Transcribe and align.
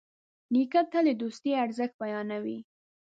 نیکه 0.53 0.81
تل 0.91 1.05
د 1.13 1.19
دوستي 1.21 1.51
ارزښت 1.63 1.93
بیانوي. 2.01 2.59